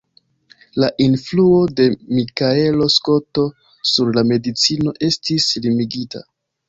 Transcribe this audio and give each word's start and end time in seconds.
La 0.83 0.87
influo 1.03 1.59
de 1.81 1.85
Mikaelo 1.97 2.87
Skoto 2.95 3.45
sur 3.93 4.11
la 4.19 4.25
medicino 4.33 4.95
estis 5.09 5.51
limigita. 5.67 6.25